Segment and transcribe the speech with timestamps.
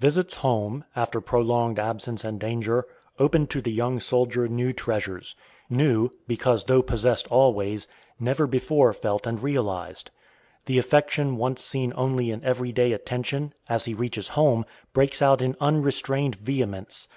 [0.00, 2.86] Visits home, after prolonged absence and danger,
[3.20, 5.36] open to the young soldier new treasures
[5.70, 7.86] new, because, though possessed always,
[8.18, 10.10] never before felt and realized.
[10.66, 15.40] The affection once seen only in every day attention, as he reaches home, breaks out
[15.40, 17.06] in unrestrained vehemence.